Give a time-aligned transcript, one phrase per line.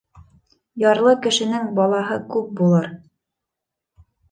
[0.83, 2.91] Ярлы кешенең балаһы күп булыр.